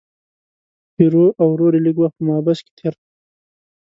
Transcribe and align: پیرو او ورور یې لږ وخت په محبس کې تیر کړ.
پیرو 0.95 1.25
او 1.39 1.47
ورور 1.51 1.73
یې 1.77 1.81
لږ 1.85 1.95
وخت 1.99 2.15
په 2.17 2.23
محبس 2.27 2.59
کې 2.65 2.71
تیر 2.77 2.93
کړ. 2.99 3.07